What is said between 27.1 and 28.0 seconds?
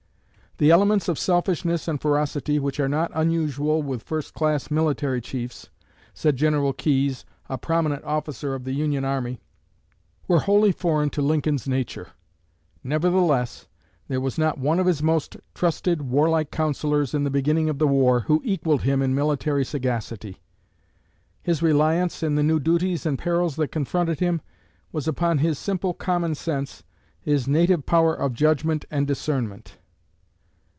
his native